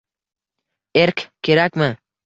Erk 1.03 1.27
kerakmi? 1.43 1.95